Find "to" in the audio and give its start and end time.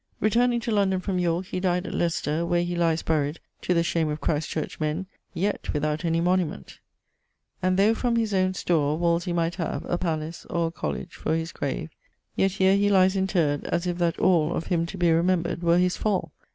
0.61-0.71, 3.61-3.75, 14.87-14.97